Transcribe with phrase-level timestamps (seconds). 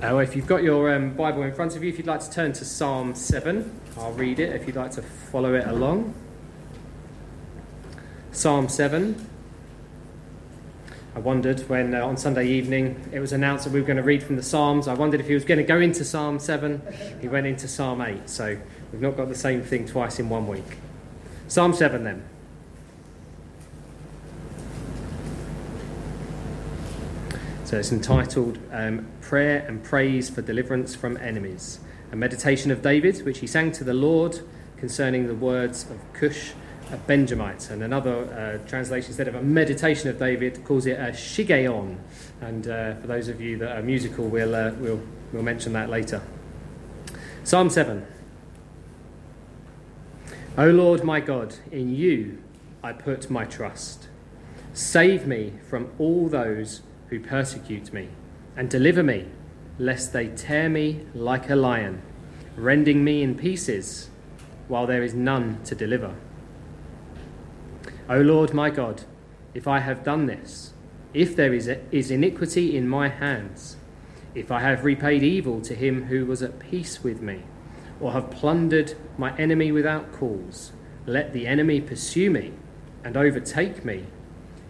[0.00, 2.30] Uh, if you've got your um, Bible in front of you, if you'd like to
[2.30, 6.14] turn to Psalm 7, I'll read it if you'd like to follow it along.
[8.30, 9.26] Psalm 7.
[11.16, 14.04] I wondered when uh, on Sunday evening it was announced that we were going to
[14.04, 14.86] read from the Psalms.
[14.86, 16.80] I wondered if he was going to go into Psalm 7.
[17.20, 18.30] He went into Psalm 8.
[18.30, 18.56] So
[18.92, 20.78] we've not got the same thing twice in one week.
[21.48, 22.22] Psalm 7 then.
[27.68, 33.26] So it's entitled um, Prayer and Praise for Deliverance from Enemies, a meditation of David,
[33.26, 34.40] which he sang to the Lord
[34.78, 36.52] concerning the words of Cush,
[36.90, 37.68] a Benjamite.
[37.68, 38.24] And another
[38.64, 41.98] uh, translation, instead of a meditation of David, calls it a shiggaion.
[42.40, 45.02] And uh, for those of you that are musical, we'll, uh, we'll,
[45.34, 46.22] we'll mention that later.
[47.44, 48.06] Psalm 7.
[50.56, 52.42] O Lord my God, in you
[52.82, 54.08] I put my trust.
[54.72, 58.08] Save me from all those who persecute me,
[58.56, 59.26] and deliver me,
[59.78, 62.02] lest they tear me like a lion,
[62.56, 64.10] rending me in pieces,
[64.66, 66.14] while there is none to deliver.
[68.08, 69.04] O Lord my God,
[69.54, 70.72] if I have done this,
[71.14, 73.76] if there is, is iniquity in my hands,
[74.34, 77.42] if I have repaid evil to him who was at peace with me,
[78.00, 80.72] or have plundered my enemy without cause,
[81.06, 82.52] let the enemy pursue me
[83.02, 84.04] and overtake me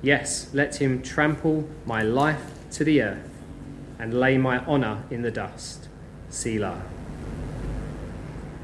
[0.00, 3.42] Yes, let him trample my life to the earth
[3.98, 5.88] and lay my honour in the dust.
[6.28, 6.82] Selah.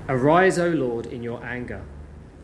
[0.08, 1.82] Arise, O Lord, in your anger.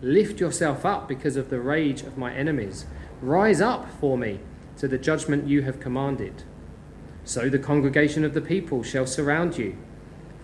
[0.03, 2.87] Lift yourself up because of the rage of my enemies.
[3.23, 4.41] Rise up for me
[4.79, 6.43] to the judgment you have commanded.
[7.23, 9.77] So the congregation of the people shall surround you.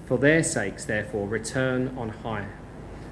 [0.05, 2.47] For their sakes, therefore, return on high.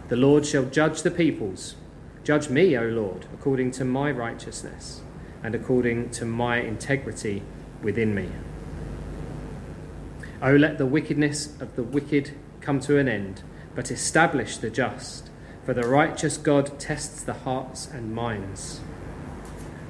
[0.09, 1.75] The Lord shall judge the peoples.
[2.23, 5.03] Judge me, O Lord, according to my righteousness
[5.45, 7.43] and according to my integrity
[7.83, 8.31] within me.
[10.43, 13.43] Oh, let the wickedness of the wicked come to an end,
[13.75, 15.31] but establish the just,
[15.65, 18.81] for the righteous God tests the hearts and minds.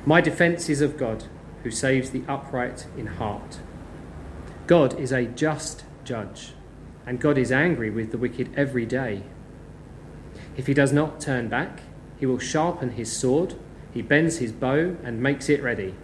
[0.05, 1.25] My defense is of God,
[1.63, 3.61] who saves the upright in heart.
[4.67, 6.53] God is a just judge,
[7.07, 9.23] and God is angry with the wicked every day.
[10.57, 11.81] If he does not turn back,
[12.19, 13.55] he will sharpen his sword
[13.95, 15.95] he bends his bow and makes it ready.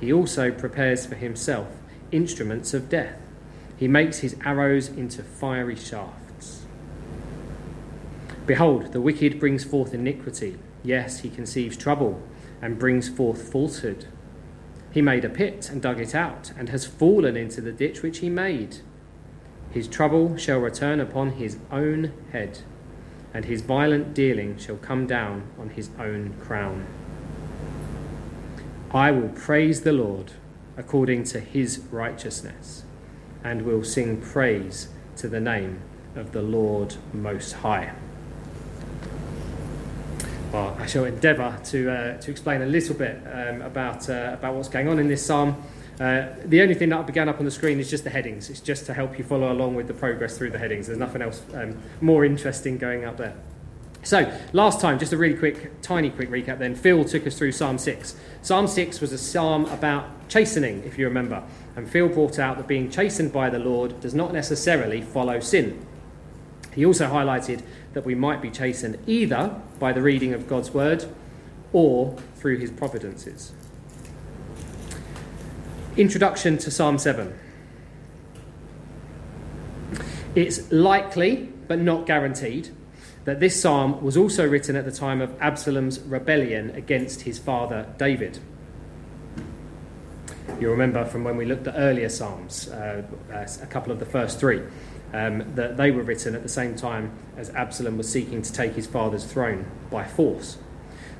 [0.00, 1.66] He also prepares for himself
[2.12, 3.20] instruments of death.
[3.76, 6.64] He makes his arrows into fiery shafts.
[8.46, 10.58] Behold, the wicked brings forth iniquity.
[10.84, 12.22] Yes, he conceives trouble
[12.62, 14.06] and brings forth falsehood.
[14.90, 18.18] He made a pit and dug it out, and has fallen into the ditch which
[18.18, 18.78] he made.
[19.70, 22.60] His trouble shall return upon his own head,
[23.34, 26.86] and his violent dealing shall come down on his own crown.
[28.90, 30.32] I will praise the Lord
[30.78, 32.84] according to his righteousness,
[33.44, 35.80] and will sing praise to the name
[36.14, 37.92] of the Lord Most High.
[40.52, 44.54] Well, I shall endeavour to, uh, to explain a little bit um, about, uh, about
[44.54, 45.62] what's going on in this psalm.
[46.00, 48.48] Uh, the only thing that began up on the screen is just the headings.
[48.48, 50.86] It's just to help you follow along with the progress through the headings.
[50.86, 53.34] There's nothing else um, more interesting going up there.
[54.02, 56.74] So, last time, just a really quick, tiny quick recap then.
[56.74, 58.14] Phil took us through Psalm 6.
[58.42, 61.42] Psalm 6 was a psalm about chastening, if you remember.
[61.76, 65.84] And Phil brought out that being chastened by the Lord does not necessarily follow sin.
[66.74, 71.04] He also highlighted that we might be chastened either by the reading of God's word
[71.72, 73.52] or through his providences.
[75.96, 77.36] Introduction to Psalm 7.
[80.36, 82.68] It's likely, but not guaranteed,
[83.28, 87.86] that this psalm was also written at the time of Absalom's rebellion against his father
[87.98, 88.38] David.
[90.58, 94.40] You'll remember from when we looked at earlier psalms, uh, a couple of the first
[94.40, 94.62] three,
[95.12, 98.72] um, that they were written at the same time as Absalom was seeking to take
[98.72, 100.56] his father's throne by force.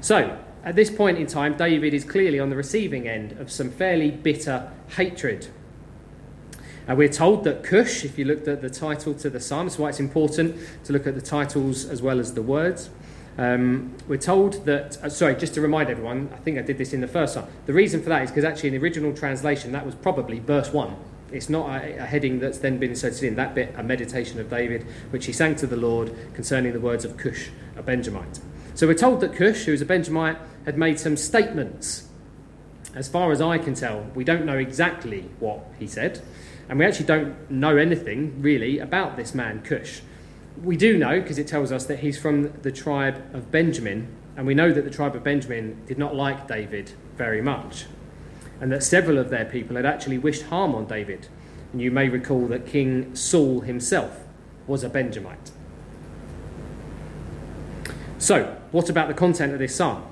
[0.01, 3.71] So, at this point in time, David is clearly on the receiving end of some
[3.71, 5.49] fairly bitter hatred
[6.89, 9.79] uh, we're told that Cush, if you looked at the title to the psalm, that's
[9.79, 12.91] why it's important to look at the titles as well as the words.
[13.37, 16.93] Um, we're told that, uh, sorry, just to remind everyone, I think I did this
[16.93, 17.47] in the first psalm.
[17.67, 20.73] The reason for that is because actually in the original translation, that was probably verse
[20.73, 20.97] 1.
[21.31, 23.37] It's not a, a, heading that's then been inserted in.
[23.37, 27.05] That bit, a meditation of David, which he sang to the Lord concerning the words
[27.05, 28.41] of Cush, a Benjamite.
[28.75, 32.09] So we're told that Cush, who was a Benjamite, had made some statements.
[32.95, 36.23] As far as I can tell, we don't know exactly what he said.
[36.69, 40.03] And we actually don't know anything really about this man, Cush.
[40.63, 44.47] We do know, because it tells us that he's from the tribe of Benjamin, and
[44.47, 47.87] we know that the tribe of Benjamin did not like David very much,
[48.61, 51.29] and that several of their people had actually wished harm on David.
[51.73, 54.21] And you may recall that King Saul himself
[54.67, 55.51] was a Benjamite.
[58.19, 60.05] So, what about the content of this psalm?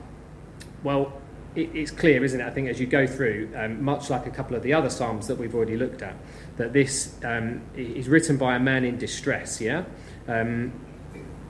[0.82, 1.12] Well,
[1.56, 2.46] it's clear, isn't it?
[2.46, 5.26] I think as you go through, um, much like a couple of the other psalms
[5.26, 6.14] that we've already looked at,
[6.56, 9.60] that this um, is written by a man in distress.
[9.60, 9.84] Yeah.
[10.28, 10.72] Um,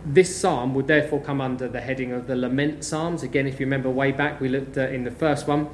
[0.05, 3.23] this psalm would therefore come under the heading of the lament psalms.
[3.23, 5.69] Again, if you remember way back, we looked at in the first one.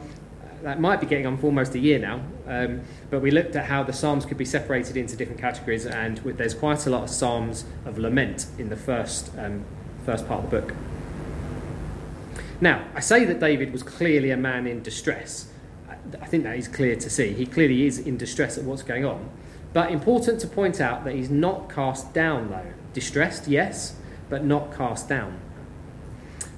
[0.63, 3.67] That might be getting on for almost a year now, um, but we looked at
[3.67, 7.11] how the psalms could be separated into different categories, and there's quite a lot of
[7.11, 9.65] psalms of lament in the first um,
[10.07, 10.75] first part of the book.
[12.61, 15.52] Now, I say that David was clearly a man in distress.
[16.21, 17.33] I think that is clear to see.
[17.33, 19.31] He clearly is in distress at what's going on.
[19.73, 22.73] But important to point out that he's not cast down, though.
[22.93, 23.95] Distressed, yes,
[24.29, 25.41] but not cast down.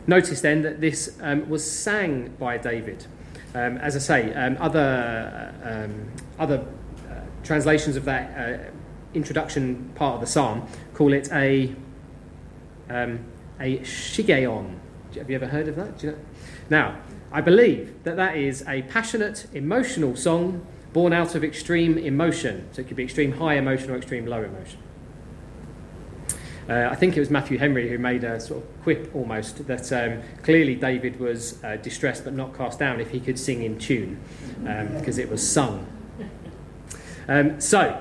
[0.07, 3.07] Notice then that this um, was sang by David.
[3.55, 6.67] Um, as I say, um, other, um, other
[7.09, 8.71] uh, translations of that uh,
[9.15, 11.75] introduction part of the psalm call it a,
[12.91, 13.21] um,
[13.61, 14.77] a shiggaion,
[15.15, 16.03] have you ever heard of that?
[16.03, 16.19] You know?
[16.69, 16.97] Now,
[17.35, 22.69] I believe that that is a passionate, emotional song born out of extreme emotion.
[22.71, 24.79] So it could be extreme high emotion or extreme low emotion.
[26.69, 29.93] Uh, I think it was Matthew Henry who made a sort of quip almost that
[29.93, 33.81] um, clearly David was uh, distressed but not cast down if he could sing in
[33.81, 34.21] tune
[34.69, 35.89] um, because it was sung.
[37.27, 38.01] Um, so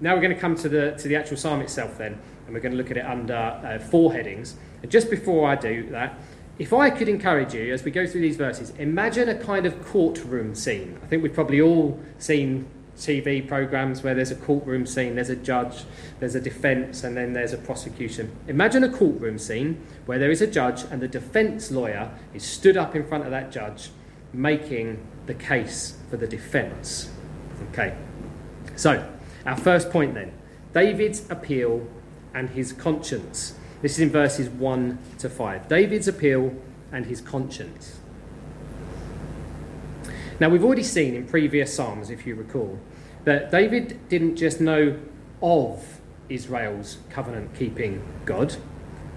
[0.00, 2.60] now we're going to come to the, to the actual psalm itself then, and we're
[2.60, 4.56] going to look at it under uh, four headings.
[4.82, 6.18] And just before I do that,
[6.58, 9.84] if I could encourage you as we go through these verses, imagine a kind of
[9.84, 10.98] courtroom scene.
[11.02, 12.66] I think we've probably all seen
[12.96, 15.84] TV programs where there's a courtroom scene, there's a judge,
[16.20, 18.30] there's a defense, and then there's a prosecution.
[18.48, 22.76] Imagine a courtroom scene where there is a judge and the defense lawyer is stood
[22.76, 23.90] up in front of that judge
[24.32, 27.10] making the case for the defense.
[27.70, 27.96] Okay,
[28.76, 29.08] so
[29.46, 30.32] our first point then
[30.72, 31.86] David's appeal
[32.34, 33.54] and his conscience.
[33.82, 35.68] This is in verses 1 to 5.
[35.68, 36.54] David's appeal
[36.92, 37.98] and his conscience.
[40.38, 42.78] Now, we've already seen in previous Psalms, if you recall,
[43.24, 44.98] that David didn't just know
[45.42, 48.56] of Israel's covenant keeping God,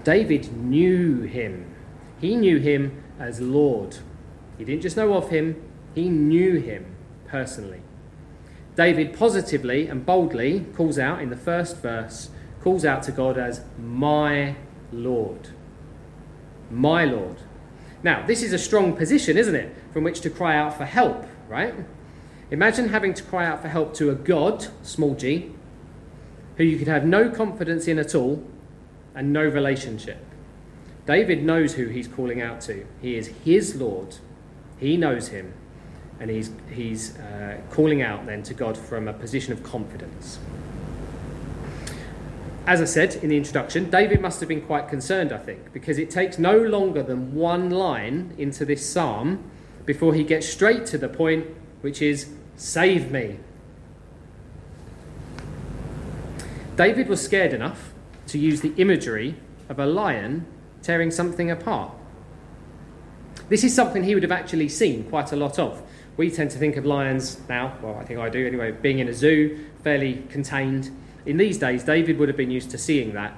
[0.02, 1.72] David knew him.
[2.20, 3.98] He knew him as Lord.
[4.58, 5.62] He didn't just know of him,
[5.94, 6.86] he knew him
[7.28, 7.82] personally.
[8.74, 12.30] David positively and boldly calls out in the first verse
[12.66, 14.56] calls out to God as my
[14.90, 15.50] Lord.
[16.68, 17.36] My Lord.
[18.02, 21.26] Now, this is a strong position, isn't it, from which to cry out for help,
[21.48, 21.72] right?
[22.50, 25.52] Imagine having to cry out for help to a God, small g,
[26.56, 28.42] who you could have no confidence in at all
[29.14, 30.18] and no relationship.
[31.06, 32.84] David knows who he's calling out to.
[33.00, 34.16] He is his Lord.
[34.78, 35.54] He knows him.
[36.18, 40.40] And he's, he's uh, calling out then to God from a position of confidence
[42.66, 45.98] as I said in the introduction, David must have been quite concerned, I think, because
[45.98, 49.48] it takes no longer than one line into this psalm
[49.84, 51.46] before he gets straight to the point,
[51.80, 53.38] which is, Save me.
[56.76, 57.92] David was scared enough
[58.28, 59.36] to use the imagery
[59.68, 60.46] of a lion
[60.82, 61.92] tearing something apart.
[63.48, 65.82] This is something he would have actually seen quite a lot of.
[66.16, 69.08] We tend to think of lions now, well, I think I do anyway, being in
[69.08, 70.90] a zoo, fairly contained
[71.26, 73.34] in these days, David would have been used to seeing that,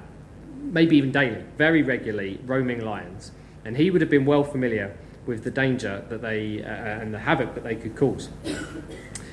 [0.60, 3.32] maybe even daily, very regularly, roaming lions.
[3.64, 4.94] And he would have been well familiar
[5.26, 8.28] with the danger that they uh, and the havoc that they could cause.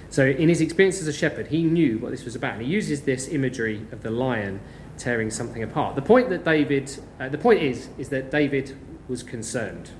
[0.10, 2.54] So, in his experience as a shepherd, he knew what this was about.
[2.54, 4.62] And he uses this imagery of the lion
[4.98, 5.96] tearing something apart.
[5.96, 8.78] The point that David, uh, the point is, is that David
[9.10, 9.92] was concerned,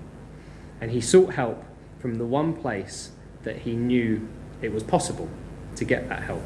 [0.80, 1.64] and he sought help
[2.00, 3.12] from the one place
[3.44, 4.28] that he knew
[4.62, 5.30] it was possible
[5.76, 6.44] to get that help.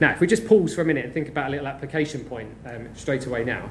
[0.00, 2.50] Now, if we just pause for a minute and think about a little application point
[2.64, 3.70] um, straight away now.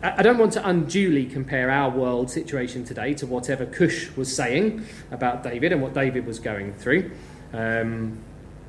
[0.00, 4.86] I don't want to unduly compare our world situation today to whatever Cush was saying
[5.10, 7.10] about David and what David was going through
[7.52, 8.18] um,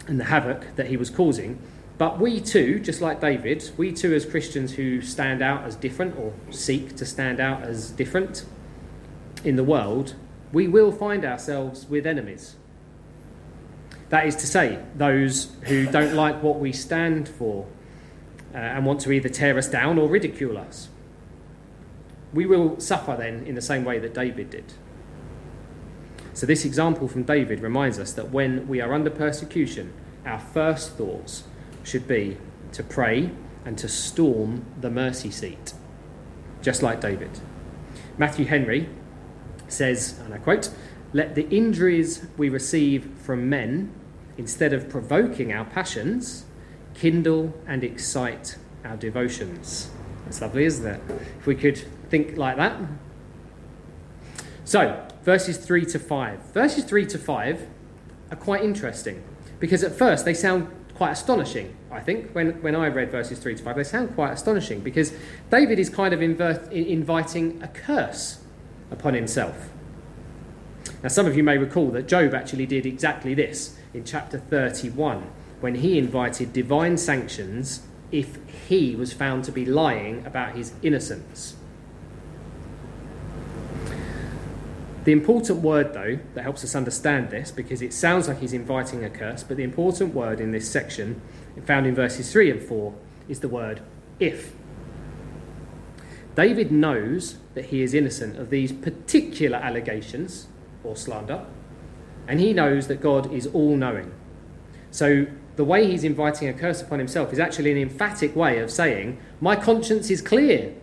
[0.08, 1.62] and the havoc that he was causing.
[2.00, 6.17] But we too, just like David, we too, as Christians who stand out as different
[6.17, 8.46] or seek to stand out as different
[9.43, 10.15] in the world,
[10.51, 12.55] we will find ourselves with enemies.
[14.10, 17.68] That is to say, those who don't like what we stand for
[18.54, 20.89] uh, and want to either tear us down or ridicule us.
[22.34, 24.74] We will suffer then in the same way that David did.
[26.34, 29.94] So, this example from David reminds us that when we are under persecution,
[30.25, 31.44] our first thoughts
[31.84, 32.38] should be
[32.72, 33.32] to pray
[33.66, 35.74] and to storm the mercy seat,
[36.62, 37.39] just like David.
[38.18, 38.89] Matthew Henry
[39.68, 40.70] says, and I quote,
[41.13, 43.92] Let the injuries we receive from men
[44.39, 46.46] instead of provoking our passions,
[46.96, 49.91] kindle and excite our devotions.
[50.24, 51.01] That's lovely, isn't it?
[51.39, 51.77] If we could
[52.10, 52.79] think like that.
[54.63, 56.39] So, verses 3 to 5.
[56.53, 57.67] Verses 3 to 5
[58.31, 59.22] are quite interesting
[59.60, 62.31] because at first they sound quite astonishing, I think.
[62.31, 65.12] When, when I read verses 3 to 5, they sound quite astonishing because
[65.51, 68.39] David is kind of invert, inviting a curse
[68.89, 69.69] upon himself.
[71.03, 75.29] Now, some of you may recall that Job actually did exactly this in chapter 31
[75.60, 77.81] when he invited divine sanctions
[78.12, 81.55] if he was found to be lying about his innocence.
[85.05, 89.03] The important word, though, that helps us understand this, because it sounds like he's inviting
[89.03, 91.22] a curse, but the important word in this section,
[91.65, 92.93] found in verses 3 and 4,
[93.27, 93.81] is the word
[94.19, 94.53] if.
[96.36, 100.48] David knows that he is innocent of these particular allegations
[100.84, 101.46] or slander,
[102.30, 104.14] and he knows that God is all knowing.
[104.92, 108.70] So the way he's inviting a curse upon himself is actually an emphatic way of
[108.70, 110.76] saying, My conscience is clear.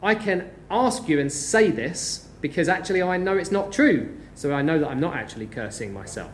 [0.00, 4.16] I can ask you and say this because actually I know it's not true.
[4.36, 6.30] So I know that I'm not actually cursing myself.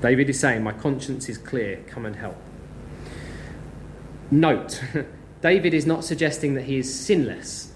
[0.00, 1.84] David is saying, My conscience is clear.
[1.86, 2.38] Come and help.
[4.30, 4.82] Note,
[5.42, 7.69] David is not suggesting that he is sinless.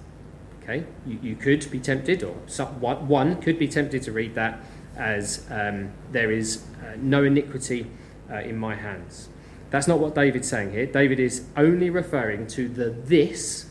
[0.64, 4.61] Okay, you, you could be tempted, or some, one could be tempted to read that
[4.97, 7.87] as um, there is uh, no iniquity
[8.30, 9.28] uh, in my hands.
[9.68, 10.87] That's not what David's saying here.
[10.87, 13.66] David is only referring to the this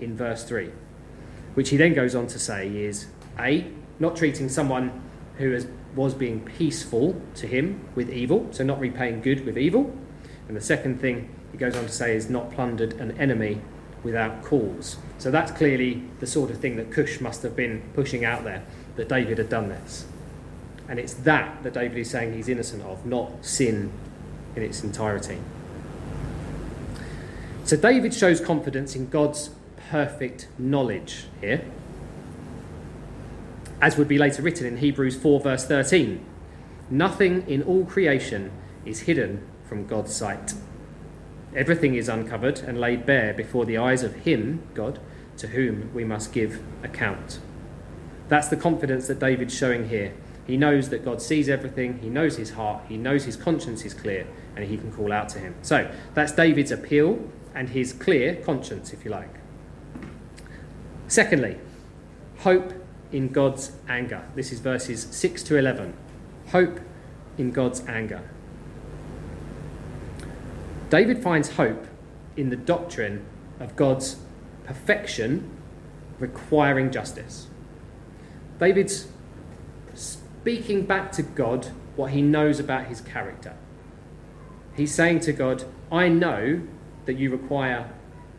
[0.00, 0.70] in verse 3,
[1.52, 3.08] which he then goes on to say is
[3.38, 5.02] A, not treating someone
[5.36, 9.94] who has, was being peaceful to him with evil, so not repaying good with evil.
[10.48, 13.60] And the second thing he goes on to say is not plundered an enemy
[14.06, 14.96] without cause.
[15.18, 18.62] So that's clearly the sort of thing that Cush must have been pushing out there,
[18.94, 20.06] that David had done this.
[20.88, 23.92] And it's that that David is saying he's innocent of, not sin
[24.54, 25.38] in its entirety.
[27.64, 29.50] So David shows confidence in God's
[29.90, 31.64] perfect knowledge here,
[33.82, 36.24] as would be later written in Hebrews 4, verse 13.
[36.88, 38.52] Nothing in all creation
[38.84, 40.54] is hidden from God's sight.
[41.56, 45.00] Everything is uncovered and laid bare before the eyes of Him, God,
[45.38, 47.40] to whom we must give account.
[48.28, 50.12] That's the confidence that David's showing here.
[50.46, 53.94] He knows that God sees everything, he knows his heart, he knows his conscience is
[53.94, 55.56] clear, and he can call out to him.
[55.62, 57.18] So that's David's appeal
[57.54, 59.34] and his clear conscience, if you like.
[61.08, 61.58] Secondly,
[62.38, 62.72] hope
[63.10, 64.24] in God's anger.
[64.36, 65.96] This is verses 6 to 11.
[66.48, 66.80] Hope
[67.38, 68.30] in God's anger.
[70.90, 71.86] David finds hope
[72.36, 73.24] in the doctrine
[73.58, 74.16] of God's
[74.64, 75.50] perfection
[76.18, 77.48] requiring justice.
[78.58, 79.08] David's
[79.94, 83.56] speaking back to God what he knows about his character.
[84.74, 86.62] He's saying to God, I know
[87.06, 87.90] that you require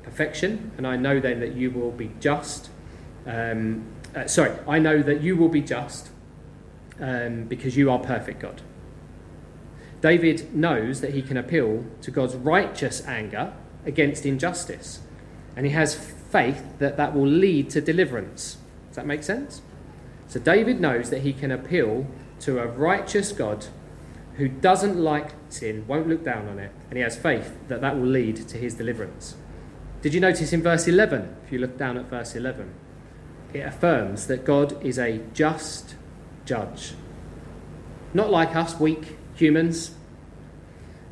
[0.04, 2.70] perfection, and I know then that you will be just.
[3.26, 3.86] Um,
[4.16, 6.10] uh, sorry, I know that you will be just
[7.00, 8.62] um, because you are perfect, God.
[10.02, 13.54] David knows that he can appeal to God's righteous anger
[13.86, 15.00] against injustice,
[15.56, 18.58] and he has faith that that will lead to deliverance.
[18.90, 19.62] Does that make sense?
[20.28, 22.06] So David knows that he can appeal
[22.42, 23.66] to a righteous God
[24.36, 27.96] who doesn't like sin, won't look down on it, and he has faith that that
[27.96, 29.36] will lead to his deliverance.
[30.02, 32.72] Did you notice in verse 11, if you look down at verse 11,
[33.54, 35.96] it affirms that God is a just
[36.46, 36.94] judge.
[38.14, 39.92] Not like us, weak humans,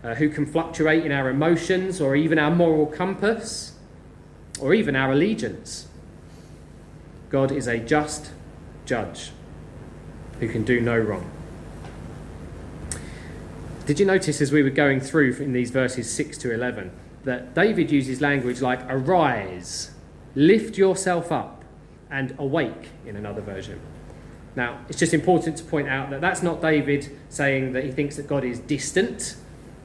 [0.04, 3.74] uh, who can fluctuate in our emotions or even our moral compass
[4.60, 5.88] or even our allegiance.
[7.30, 8.32] God is a just
[8.86, 9.32] judge
[10.40, 11.30] who can do no wrong.
[13.86, 16.92] Did you notice as we were going through in these verses 6 to 11
[17.24, 19.92] that David uses language like arise,
[20.36, 21.64] lift yourself up,
[22.10, 23.80] and awake in another version?
[24.56, 28.16] Now, it's just important to point out that that's not David saying that he thinks
[28.16, 29.36] that God is distant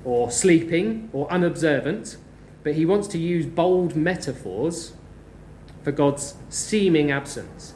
[0.04, 2.16] or sleeping or unobservant,
[2.62, 4.92] but he wants to use bold metaphors
[5.82, 7.74] for God's seeming absence.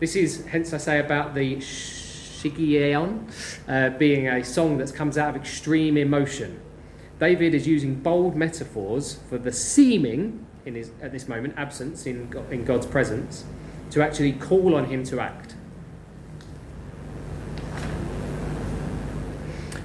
[0.00, 3.30] This is, hence, I say about the Shiggaion
[3.68, 6.60] uh, being a song that comes out of extreme emotion.
[7.20, 12.32] David is using bold metaphors for the seeming, in his, at this moment, absence in,
[12.50, 13.44] in God's presence,
[13.90, 15.51] to actually call on him to act.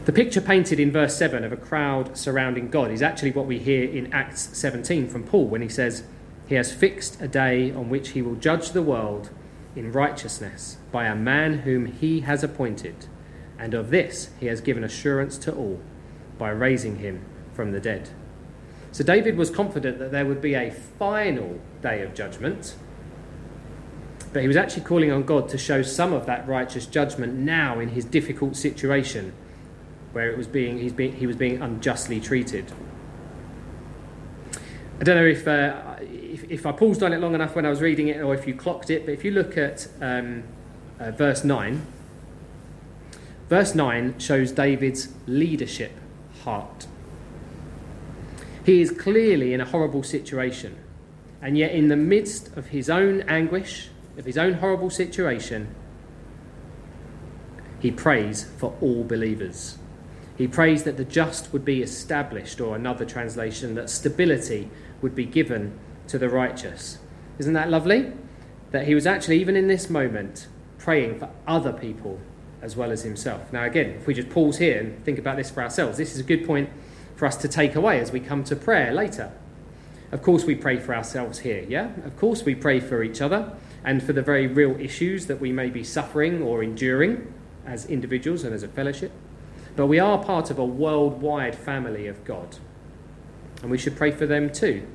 [0.08, 3.60] The picture painted in verse 7 of a crowd surrounding God is actually what we
[3.60, 6.04] hear in Acts 17 from Paul when he says,
[6.48, 9.32] He has fixed a day on which he will judge the world
[9.76, 13.08] in righteousness by a man whom he has appointed,
[13.60, 15.82] and of this he has given assurance to all
[16.38, 18.10] by raising him from the dead.
[18.94, 22.76] So David was confident that there would be a final day of judgment,
[24.32, 27.82] but he was actually calling on God to show some of that righteous judgment now
[27.82, 29.34] in his difficult situation
[30.14, 32.72] where it was being, he's being, he was being unjustly treated.
[35.00, 37.70] I don't know if, uh, if, if, I paused on it long enough when I
[37.70, 40.44] was reading it or if you clocked it, but if you look at um,
[41.00, 41.86] uh, verse 9,
[43.48, 45.92] verse 9 shows David's leadership
[46.44, 46.88] heart.
[48.66, 50.78] He is clearly in a horrible situation,
[51.42, 55.74] and yet, in the midst of his own anguish, of his own horrible situation,
[57.80, 59.78] he prays for all believers.
[60.38, 64.70] He prays that the just would be established, or another translation, that stability
[65.02, 65.78] would be given
[66.08, 67.00] to the righteous.
[67.40, 68.14] Isn't that lovely?
[68.72, 72.20] That he was actually, even in this moment, praying for other people
[72.62, 73.52] as well as himself.
[73.52, 76.20] Now, again, if we just pause here and think about this for ourselves, this is
[76.20, 76.70] a good point
[77.16, 79.32] for us to take away as we come to prayer later.
[80.12, 81.92] Of course, we pray for ourselves here, yeah?
[82.06, 83.54] Of course, we pray for each other
[83.84, 87.34] and for the very real issues that we may be suffering or enduring
[87.66, 89.12] as individuals and as a fellowship.
[89.78, 92.58] But we are part of a worldwide family of God.
[93.62, 94.86] And we should pray for them too.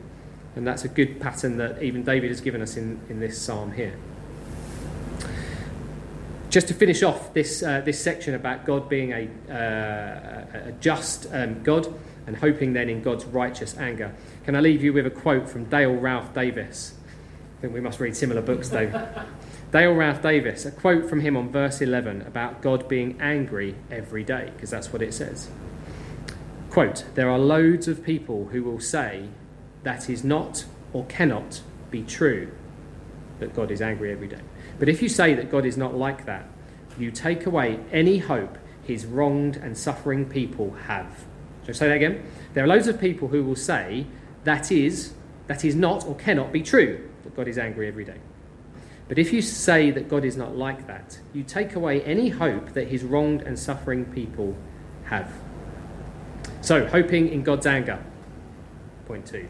[0.57, 3.73] And that's a good pattern that even David has given us in, in this psalm
[3.73, 3.97] here.
[6.51, 11.33] Just to finish off this, uh, this section about God being a, uh, a just
[11.33, 11.95] um, God,
[12.27, 14.15] and hoping then in God's righteous anger.
[14.45, 16.95] Can I leave you with a quote from Dale Ralph Davis?
[17.59, 18.95] I think we must read similar books, Dave.
[19.73, 24.23] Dale Ralph Davis, a quote from him on verse 11 about God being angry every
[24.23, 25.49] day, because that's what it says.
[26.69, 29.31] Quote, There are loads of people who will say
[29.83, 32.53] that is not or cannot be true
[33.41, 34.43] that God is angry every day.
[34.79, 36.47] But if you say that God is not like that,
[36.99, 41.25] you take away any hope his wronged and suffering people have.
[41.63, 42.23] Shall I say that again?
[42.53, 44.07] There are loads of people who will say
[44.45, 45.15] that is,
[45.47, 48.19] that is not or cannot be true, that God is angry every day.
[49.13, 52.73] But if you say that God is not like that, you take away any hope
[52.73, 54.57] that his wronged and suffering people
[55.05, 55.31] have.
[56.63, 58.03] So, hoping in God's anger.
[59.05, 59.49] Point two.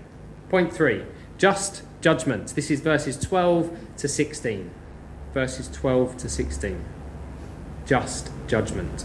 [0.49, 1.05] Point three
[1.39, 2.57] just judgment.
[2.57, 4.69] This is verses 12 to 16.
[5.33, 6.85] Verses 12 to 16.
[7.87, 9.05] Just judgment.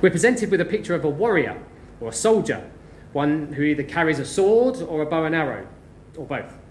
[0.00, 1.60] We're presented with a picture of a warrior
[2.00, 2.70] or a soldier,
[3.12, 5.66] one who either carries a sword or a bow and arrow,
[6.16, 6.61] or both.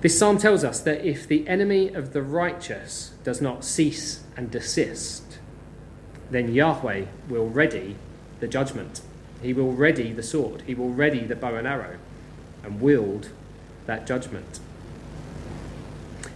[0.00, 4.50] This psalm tells us that if the enemy of the righteous does not cease and
[4.50, 5.38] desist,
[6.30, 7.96] then Yahweh will ready
[8.40, 9.02] the judgment.
[9.42, 10.62] He will ready the sword.
[10.66, 11.98] He will ready the bow and arrow
[12.62, 13.30] and wield
[13.86, 14.60] that judgment.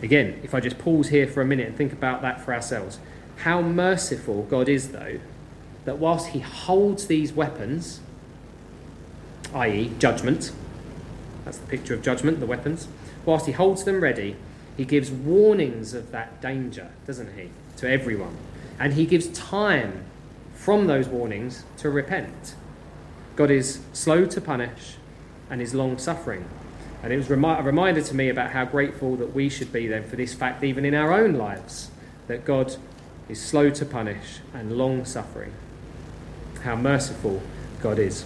[0.02, 2.98] Again, if I just pause here for a minute and think about that for ourselves,
[3.36, 5.20] how merciful God is, though,
[5.86, 8.00] that whilst He holds these weapons,
[9.54, 10.52] i.e., judgment,
[11.44, 12.88] that's the picture of judgment, the weapons,
[13.26, 14.36] whilst He holds them ready,
[14.76, 18.36] He gives warnings of that danger, doesn't He, to everyone.
[18.78, 20.04] And He gives time
[20.54, 22.54] from those warnings to repent.
[23.36, 24.96] God is slow to punish
[25.50, 26.44] and is long suffering.
[27.02, 30.04] And it was a reminder to me about how grateful that we should be then
[30.04, 31.90] for this fact, even in our own lives,
[32.28, 32.76] that God
[33.28, 35.52] is slow to punish and long suffering.
[36.62, 37.42] How merciful
[37.82, 38.24] God is.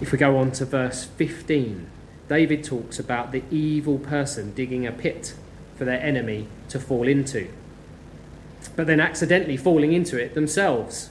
[0.00, 1.90] If we go on to verse 15,
[2.28, 5.34] David talks about the evil person digging a pit
[5.76, 7.48] for their enemy to fall into,
[8.74, 11.10] but then accidentally falling into it themselves.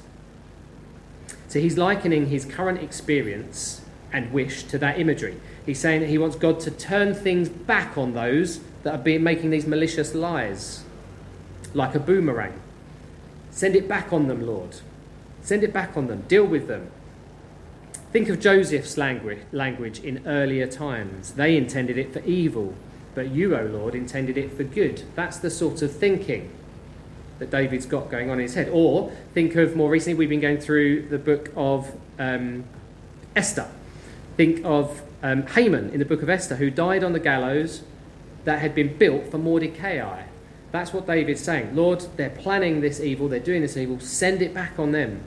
[1.47, 5.39] So he's likening his current experience and wish to that imagery.
[5.65, 9.23] He's saying that he wants God to turn things back on those that have been
[9.23, 10.83] making these malicious lies
[11.73, 12.59] like a boomerang.
[13.51, 14.77] Send it back on them, Lord.
[15.41, 16.23] Send it back on them.
[16.27, 16.91] Deal with them.
[18.15, 21.33] Think of Joseph's language in earlier times.
[21.33, 22.73] They intended it for evil,
[23.13, 25.03] but you, O Lord, intended it for good.
[25.15, 26.49] That's the sort of thinking
[27.39, 28.69] that David's got going on in his head.
[28.71, 32.63] Or think of more recently, we've been going through the book of um,
[33.35, 33.67] Esther.
[34.37, 37.83] Think of um, Haman in the book of Esther, who died on the gallows
[38.45, 40.23] that had been built for Mordecai.
[40.71, 41.75] That's what David's saying.
[41.75, 45.19] Lord, they're planning this evil, they're doing this evil, send it back on them.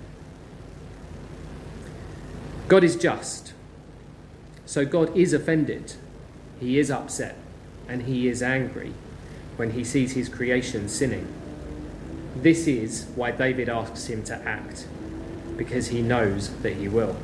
[2.68, 3.54] God is just.
[4.66, 5.94] So God is offended,
[6.61, 7.37] He is upset,
[7.88, 8.92] and He is angry
[9.57, 11.26] when He sees His creation sinning.
[12.37, 14.87] This is why David asks Him to act,
[15.57, 17.16] because He knows that He will.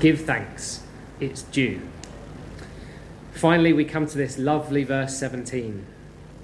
[0.00, 0.82] Give thanks,
[1.18, 1.80] it's due.
[3.32, 5.86] Finally, we come to this lovely verse 17,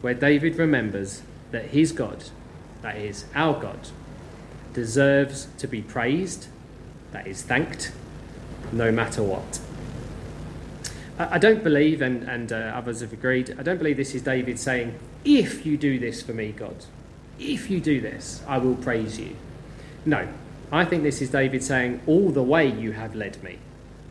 [0.00, 1.20] where David remembers
[1.50, 2.24] that his God,
[2.82, 3.88] that is, our God,
[4.72, 6.48] deserves to be praised,
[7.12, 7.92] that is, thanked,
[8.72, 9.60] no matter what.
[11.18, 14.58] I don't believe, and, and uh, others have agreed, I don't believe this is David
[14.58, 16.86] saying, If you do this for me, God,
[17.38, 19.36] if you do this, I will praise you.
[20.06, 20.26] No,
[20.72, 23.58] I think this is David saying, All the way you have led me,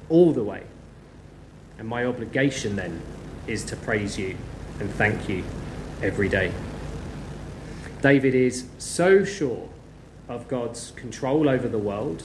[0.07, 0.63] all the way.
[1.79, 3.01] And my obligation then
[3.47, 4.37] is to praise you
[4.79, 5.43] and thank you
[6.01, 6.51] every day.
[8.01, 9.69] David is so sure
[10.27, 12.23] of God's control over the world,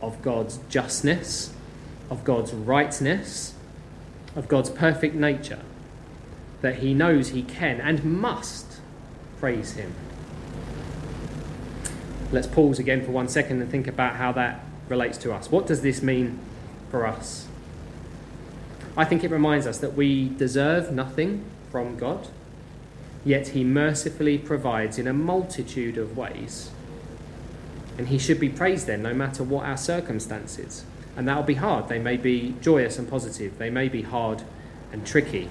[0.00, 1.52] of God's justness,
[2.10, 3.54] of God's rightness,
[4.34, 5.60] of God's perfect nature,
[6.60, 8.80] that he knows he can and must
[9.38, 9.94] praise him.
[12.32, 15.50] Let's pause again for one second and think about how that relates to us.
[15.50, 16.38] What does this mean
[16.90, 17.46] for us?
[18.96, 22.28] I think it reminds us that we deserve nothing from God,
[23.24, 26.70] yet He mercifully provides in a multitude of ways.
[27.98, 30.84] And He should be praised then, no matter what our circumstances.
[31.16, 31.88] And that'll be hard.
[31.88, 34.42] They may be joyous and positive, they may be hard
[34.92, 35.48] and tricky.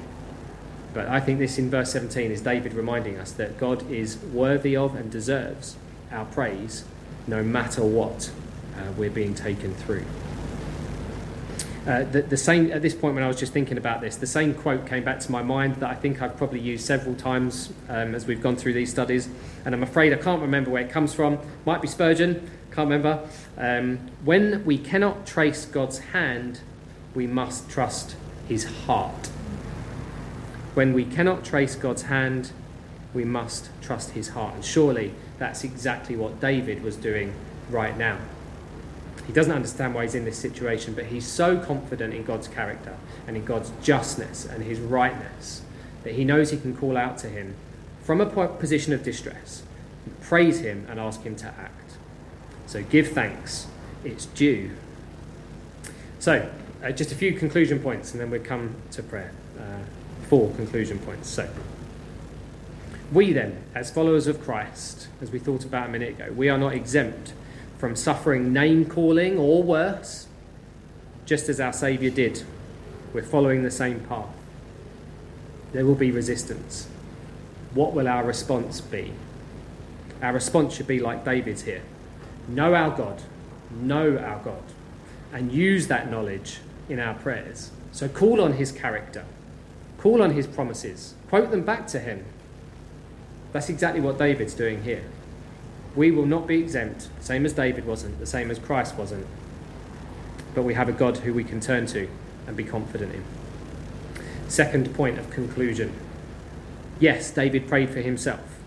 [0.94, 4.76] But I think this in verse 17 is David reminding us that God is worthy
[4.76, 5.78] of and deserves
[6.12, 6.84] our praise
[7.28, 8.32] no matter what
[8.76, 10.06] uh, we're being taken through.
[11.88, 14.28] Uh, the, the, same at this point when I was just thinking about this, the
[14.28, 17.74] same quote came back to my mind that I think I've probably used several times
[17.90, 19.28] um, as we've gone through these studies,
[19.66, 21.40] and I'm afraid I can't remember where it comes from.
[21.66, 23.28] Might be Spurgeon, can't remember.
[23.58, 26.60] Um, when we cannot trace God's hand,
[27.16, 28.16] we must trust
[28.48, 29.28] His heart.
[30.76, 32.52] When we cannot trace God's hand,
[33.12, 37.34] we must trust His heart, and surely that's exactly what David was doing
[37.72, 38.20] right now.
[39.28, 42.98] He doesn't understand why he's in this situation, but he's so confident in God's character
[43.28, 45.62] and in God's justness and his rightness
[46.04, 47.56] that he knows he can call out to him
[48.04, 49.64] from a position of distress,
[50.22, 51.98] praise him, and ask him to act.
[52.66, 53.68] So give thanks,
[54.04, 54.72] it's due.
[56.20, 56.50] So,
[56.84, 59.32] uh, just a few conclusion points, and then we come to prayer.
[59.60, 59.80] Uh,
[60.28, 61.30] four conclusion points.
[61.30, 61.50] So,
[63.12, 66.58] we then, as followers of Christ, as we thought about a minute ago, we are
[66.58, 67.34] not exempt
[67.82, 70.28] from suffering name calling or worse,
[71.26, 72.44] just as our Saviour did.
[73.12, 74.30] We're following the same path.
[75.74, 76.88] There will be resistance.
[77.74, 79.14] What will our response be?
[80.22, 81.82] Our response should be like David's here
[82.48, 83.24] know our God,
[83.72, 84.64] know our God,
[85.34, 87.72] and use that knowledge in our prayers.
[87.92, 89.26] So call on his character,
[89.98, 92.26] call on his promises, quote them back to him,
[93.54, 95.04] that's exactly what David's doing here.
[95.96, 99.28] We will not be exempt, same as David wasn't, the same as Christ wasn't.
[100.56, 102.08] But we have a God who we can turn to
[102.48, 103.24] and be confident in.
[104.48, 105.94] Second point of conclusion.
[107.00, 108.60] Yes, David prayed for himself,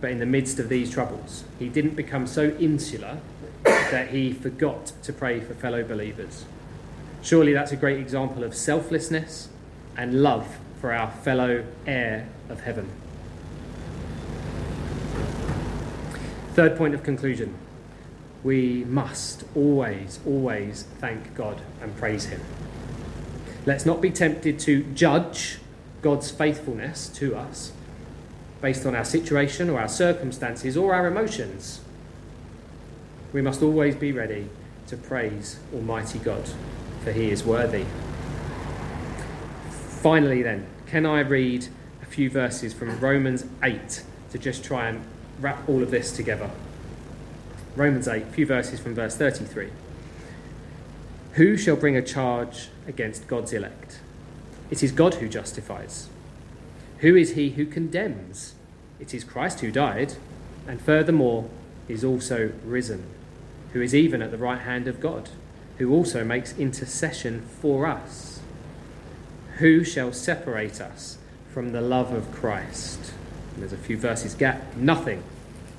[0.00, 3.18] but in the midst of these troubles, he didn't become so insular
[3.64, 6.44] that he forgot to pray for fellow believers.
[7.22, 9.48] Surely that's a great example of selflessness
[9.96, 12.88] and love for our fellow heir of heaven.
[16.60, 17.54] Third point of conclusion
[18.44, 22.42] we must always, always thank God and praise Him.
[23.64, 25.58] Let's not be tempted to judge
[26.02, 27.72] God's faithfulness to us
[28.60, 31.80] based on our situation or our circumstances or our emotions.
[33.32, 34.50] We must always be ready
[34.88, 36.46] to praise Almighty God,
[37.02, 37.86] for He is worthy.
[40.02, 41.68] Finally, then, can I read
[42.02, 45.02] a few verses from Romans 8 to just try and
[45.40, 46.50] wrap all of this together.
[47.76, 49.70] Romans 8, a few verses from verse 33.
[51.32, 54.00] Who shall bring a charge against God's elect?
[54.70, 56.08] It is God who justifies.
[56.98, 58.54] Who is he who condemns?
[58.98, 60.14] It is Christ who died,
[60.66, 61.48] and furthermore
[61.88, 63.04] is also risen,
[63.72, 65.30] who is even at the right hand of God,
[65.78, 68.40] who also makes intercession for us.
[69.58, 71.18] Who shall separate us
[71.52, 73.12] from the love of Christ?
[73.58, 75.22] There's a few verses gap, nothing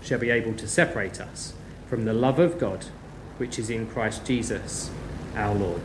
[0.04, 1.54] shall be able to separate us
[1.88, 2.86] from the love of God
[3.38, 4.92] which is in Christ Jesus
[5.36, 5.82] our Lord.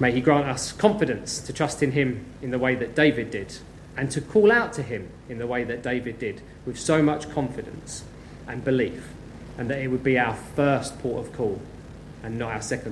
[0.00, 3.58] May He grant us confidence to trust in Him in the way that David did
[3.96, 7.30] and to call out to Him in the way that David did with so much
[7.30, 8.04] confidence
[8.48, 9.10] and belief,
[9.56, 11.60] and that it would be our first port of call
[12.22, 12.90] and not our second